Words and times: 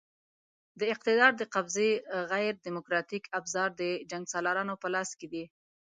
د 0.79 0.81
اقتدار 0.93 1.31
د 1.37 1.43
قبضې 1.53 1.89
غیر 2.31 2.53
دیموکراتیک 2.65 3.23
ابزار 3.39 3.69
د 3.81 3.81
جنګسالارانو 4.11 4.73
په 4.81 4.87
لاس 4.93 5.09
کې 5.19 5.27
دي. 5.33 5.45